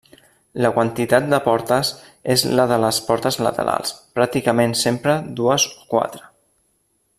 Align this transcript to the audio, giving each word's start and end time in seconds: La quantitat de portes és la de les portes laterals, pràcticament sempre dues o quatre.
La 0.65 0.69
quantitat 0.77 1.27
de 1.33 1.39
portes 1.47 1.91
és 2.37 2.45
la 2.59 2.65
de 2.71 2.79
les 2.85 3.01
portes 3.11 3.39
laterals, 3.49 3.93
pràcticament 4.19 4.75
sempre 4.83 5.19
dues 5.43 5.69
o 5.77 5.79
quatre. 5.95 6.27